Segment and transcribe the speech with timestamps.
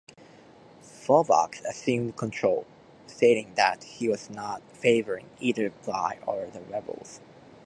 [0.81, 2.65] Foveaux assumed control,
[3.05, 7.19] stating that he was not favouring either Bligh or the rebels.